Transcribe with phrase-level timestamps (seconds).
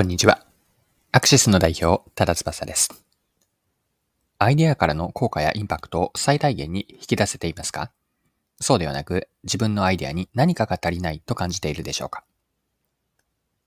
[0.00, 0.46] こんにちは。
[1.12, 3.04] アクシスの代表、ただ翼です。
[4.38, 7.92] アイデアからの効果やインパクトを最大限に引き出せていますか？
[8.62, 12.24] そうではなく、自分のアイデアに何かが足りないと感じているでしょうか？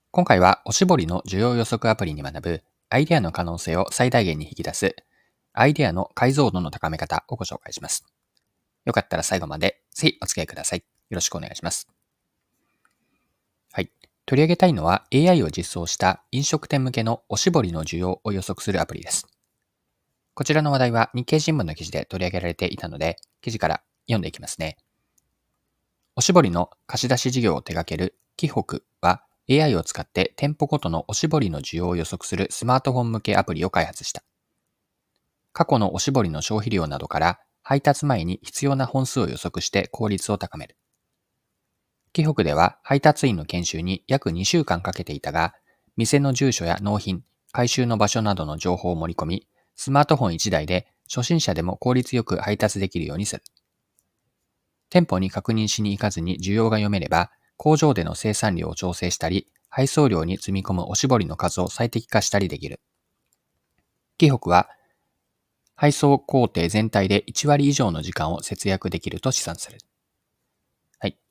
[0.09, 4.95] 今回は、おしぼりの需要予測アプリに学ぶ、アイデアの可能性を最大限に引き出す、
[5.53, 8.07] アイデアの解像度の高め方をご紹介します。
[8.85, 10.79] よかったら最後まで、ぜひお付き合いください。
[10.79, 11.92] よろしくお願いします。
[14.25, 19.27] 取り上げたいのは AI を実装した飲食店向けのおしぼりの需要を予測するアプリです。
[20.33, 24.77] こちらの話題は日経新聞の記事で取り上げられていたので、記事から読んでいきますね。
[26.15, 34.23] おしぼりの貸し出し事業を手掛けるキホクは AI を使って店舗ごとのおしぼりの需要を予測するスマートフォン向けアプリを開発した。
[35.51, 40.77] 過去のおしぼりの消費量などから配達前に必要な本数を予測して効率を高める。
[42.13, 45.55] 紀北では配達員の研修に約2週間かけていたが、
[45.97, 53.43] 店の住所や納品、回収の場所などの情報を盛り込み、スマートフォン1台で初心者でも効率よく配達できるようにする。
[54.91, 62.79] 店舗に確認しに行かずに需要が読めれば、工場での生産量を調整したり、配送量に積み込むおしぼりの数を最適化したりできる。
[64.19, 64.69] 紀北は、
[65.75, 69.79] 配送工程全体で1割以上の時間を節約できると試算する。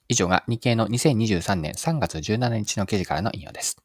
[0.08, 3.76] 以上が日経の2023年3月17日の記事からの引用です。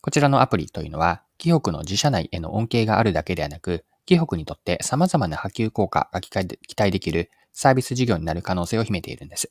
[0.00, 9.50] こちらのアプリというのは、紀北の自社内への恩恵があるだけではなく、紀北にとって様々な波及効果が期待できるサービス事業になる可能性を秘めているんです。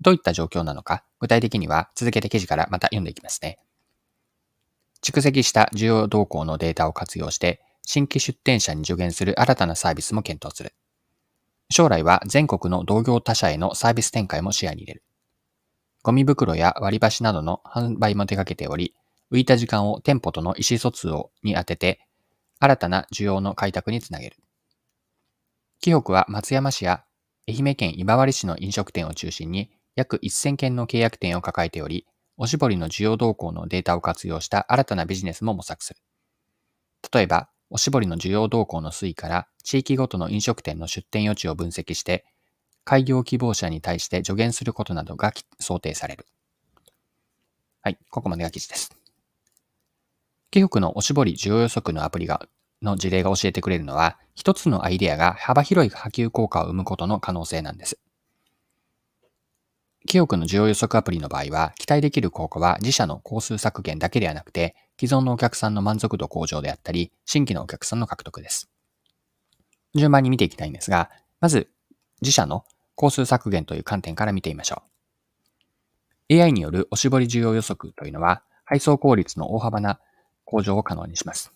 [0.00, 3.58] どういった状況なのか、具体的には続けて記事からまた読んでいきますね。
[5.02, 10.74] 蓄積した需要動向のデータを活用して、新規出店者に助言する新たなサービスも検討する。
[11.72, 15.02] 将来は全国の同業他社へのサービス展開も視野に入れる。
[16.02, 18.94] ゴミ袋や割り箸などの販売も手掛けており、
[19.32, 22.06] 浮いた時間を店舗との意思疎通をに当てて、
[22.60, 24.36] 新たな需要の開拓につなげる。
[25.80, 27.04] 紀北は松山市や
[27.48, 32.06] 愛媛県今治市の飲食店を中心に約1000件の契約店を抱えており、
[32.36, 36.00] おしぼりの需要動向のデータを活用した新たなビジネスも模索する。
[37.12, 42.26] 例えば、おしぼりの需要動向の推移から地域ごとの飲食店の出店余地を分析して、
[42.84, 46.26] 開業希望者に対して助言することなどが想定される。
[47.80, 48.94] はい、ここまでが記事です。
[50.50, 52.46] 紀北のおしぼり需要予測のアプリが、
[52.82, 57.98] の事例が教えてくれるのは、一つのアイデアが幅広い波及効果を生むことの可能性なんです。
[60.06, 68.68] 記憶の需要予測アプリの場合は、期待できる効果は自社の工数削減だけではなくて、既存のお客さんの満足度向上であったり、新規のお客さんの獲得です。
[69.94, 71.10] 順番に見ていきたいんですが、
[71.40, 71.68] まず、
[72.20, 72.64] 自社の
[72.94, 74.82] 工数削減という観点から見てみましょ
[76.30, 76.34] う。
[76.34, 80.00] AI によるおしぼり需要予測というのは、配送効率の大幅な
[80.44, 81.52] 向上を可能にします。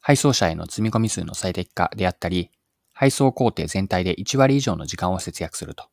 [0.00, 2.50] 配送者への積み込み数の最適化であったり、
[3.00, 5.84] 配送工程全体で1割以上の時間を節約すると。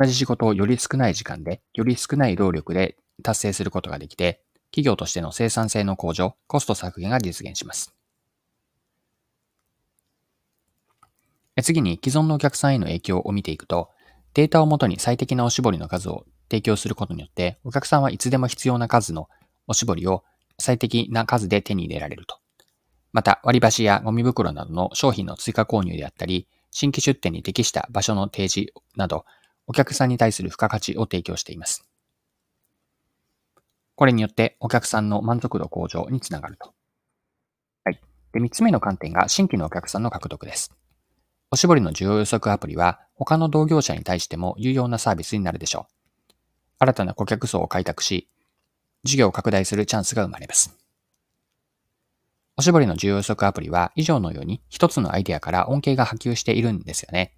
[0.00, 7.94] 同じ仕事をより少ない時間で、より少ない労力で達成することができて、企業としての生産性の向上、コスト削減が実現します。
[11.62, 13.90] 次に既存のお客さんへの影響を見ていくと、
[14.34, 19.28] データをもとに最適なおしぼりの数を提供することによって、お客さんはいつでも必要な数の
[19.68, 20.24] おしぼりを
[20.58, 22.40] 最適な数で手に入れられると。
[23.16, 29.24] また、割り箸やゴミ袋などの商品の追加購入であったり、新規出店に適した場所の提示など、
[29.66, 31.88] お客さんに対する付加価値を提供しています。
[33.94, 36.74] これによってお客さんの満足度向上につながると。
[37.84, 38.00] はい。
[38.34, 40.74] で、三つ目の観点が新規のお客さんの獲得です。
[41.50, 45.86] おしぼりの需要予測アプリは他の同業者に対しても有用なサービスになるでしょ
[46.28, 46.34] う。
[46.80, 48.28] 新たな顧客層を開拓し、
[49.04, 50.85] 事業を拡大するチャンスが生まれます。
[52.58, 57.34] おしぼりの需要予測アプリは以上のように一つのアイデアから恩恵が波及しているんですよね。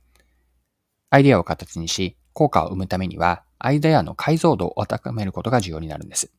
[1.11, 6.31] アイデアを形にし、効果を生むためには、アイデアの解像度を高めることが重要になるんです。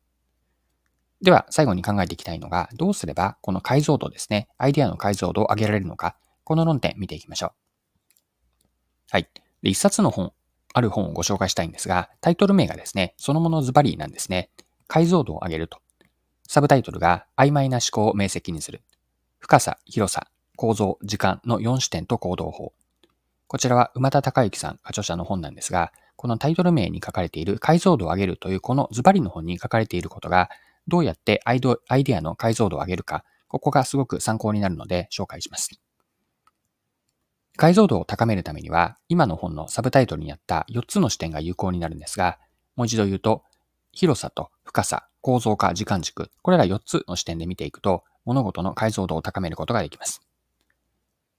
[1.20, 7.52] では、最後に考えていきたいのが、どうすればこの解像度ですね、アイデアの解像度を上げられるのか、この論点見ていきましょう。
[9.10, 9.28] はい。
[9.62, 10.32] で、一冊の本、
[10.72, 14.50] ある本をご紹介したいんですが、タイトル名がですね、そのものズバリなんですね。
[14.86, 15.80] 解像度を上げると。
[16.52, 18.82] サブタイトルが曖昧な思考を明晰にする。
[19.38, 20.26] 深さ、広さ、
[20.56, 22.72] 構造、時間の4視点と行動法。
[23.46, 30.50] こちらは馬田隆之さんが著者の本なんですが、このタイトル名に書かれている解像度を上げるというこのズバリの本に書かれていることが、
[30.88, 35.80] どうやってアイドアイデアの解像度を上げるか、ここがすごく参考になるので紹介します。
[37.56, 42.40] 解像度を高めるためには、今の本のサブタイトルにあった4つの視点が有効になるんですが、
[42.74, 43.44] もう一度言うと、
[43.92, 50.22] 広さと深さ、構造化、時間軸、これら4つの視点で見ていくと、物事の解像度を高めることができます。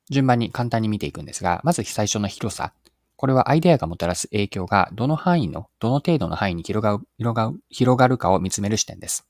[0.09, 2.73] 順番に簡単に見ていくんですが、まず最初の広さ。
[3.15, 9.25] これはアイデアがもたらす影響がどの範囲の、どの程度の範囲に広がる広が広がるかを見つめる視点です。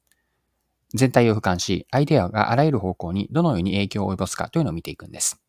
[0.95, 5.39] 全体を俯瞰し、アイデアがあらゆる方向にどのように影響を及ぼすかというのを見ていくんです。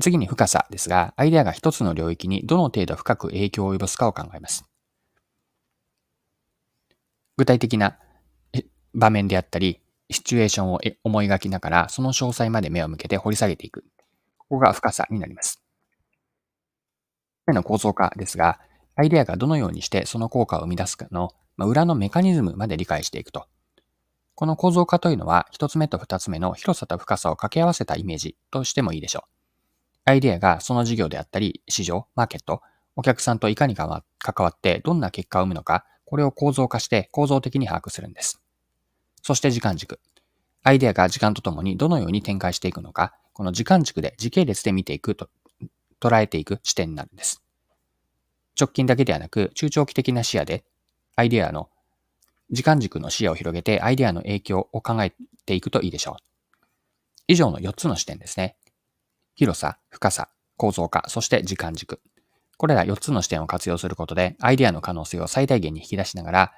[0.00, 4.64] 次に深さですが、アイデアが一つの領域にどの程度深く影響を及ぼすかを考えます。
[7.36, 7.98] 具体的な
[8.94, 13.84] 場面であったり、シチュエーションを思い描きながら、その詳細まで目を向けて掘り下げていく。
[14.38, 15.62] ここが深さになります。
[17.48, 18.60] の構造化ですが、
[18.96, 23.46] アイデアがどのようにしてその効果を生み出すかの、ま裏のメカニズムまで理解していくと。
[24.36, 29.28] この構造化というのは、一つ目と二つ目の広さと深さを掛け合わせたイメージとしてもいいでしょう。
[30.06, 32.60] アイデアがその事業であったり、市場、マーケット、
[32.96, 34.02] お客さんといかに関わ
[34.50, 38.40] ってどんな結果を生むのか、これを構造化して構造的に把握するんです。
[39.22, 40.00] そして時間軸。
[40.62, 45.28] アイデアが時間とともにどのように展開していくのか、この時間軸で時系列で見ていくと、
[46.00, 47.42] 捉えていく視点になるんです。
[48.58, 50.64] 直近だけではなく、中長期的な視野で、
[51.16, 51.68] アイデアの
[52.50, 55.14] 時間軸の視野を広げてアイデアの影響を考え
[55.46, 56.16] ていくといいでしょう。
[57.26, 58.56] 以上の4つの視点ですね。
[59.34, 62.00] 広さ、深さ、構造化、そして時間軸。
[62.56, 66.52] これら4つの視点を活用することで、アイデアの可能性を最大限に引き出しながら、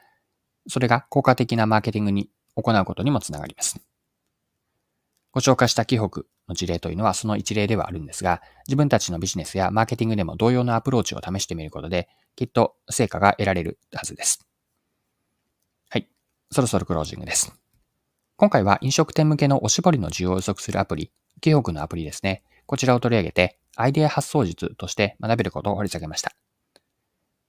[0.69, 3.81] それが効果的なマーケティングに行うことにもつながります。
[5.33, 14.47] ご紹介した紀北の事例というのはその一例ではあるんですが、自分たちのビジネスやマーケティングでも同様のアプローチを試してみることで、きっと成果が得られるはずです。
[15.91, 16.09] はい
[16.51, 17.53] そろそろクロージングです。
[18.37, 21.11] 今回は飲食店向けのおしぼりの需要を予測するアプリ、
[21.41, 22.43] 記憶のアプリですね。
[22.67, 26.33] こちらを取り上げて、アイデア発想術として学べることを掘り下げました。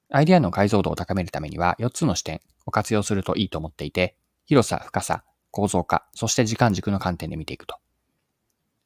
[0.10, 4.16] アイデアの解像度を高めるためには4つの視点を活用するといいと思っていて、
[4.46, 7.78] 広さ、深さ、構造化、そして時間軸の観点で見ていくと。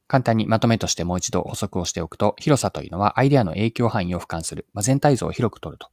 [0.08, 5.90] 簡単にまとめとしてもう一度補足をしておくと、広さというのはアイデアの影響範囲を俯瞰する、まあ、全体像を広く取ると。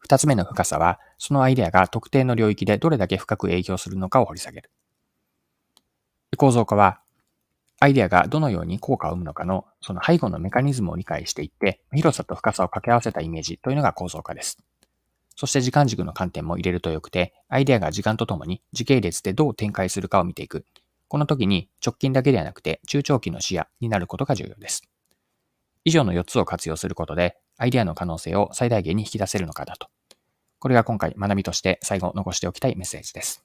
[0.00, 4.70] 二つ目の深さは、そのアイデアが特定の領域でどれだけ深く影響するのかを掘り下げる。
[6.36, 7.00] 構造化は、
[7.84, 14.56] アイデアがどのように効果を生むのかの、その背後のメカニズムを理解していって、広さと深さを掛け合わせたイメージというのが構造化です。
[15.36, 20.64] そして時間軸の観点も入れるとよくて、アイデアが時間とともに時系列でどう展開するかを見ていく。
[21.08, 24.80] この時に直近だけではなくて中長期の視野になることが重要です。
[25.84, 29.88] 以上の4つを活用することで、アイデアの可能性を最大限に引き出せるのかだと。
[30.58, 33.44] これが今回学びとして最後残しておきたいメッセージです。